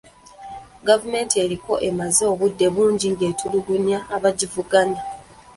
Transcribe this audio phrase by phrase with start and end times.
[0.87, 5.01] Gavumenti eriko emaze obudde bungi ng'etulugunya abagivuganya.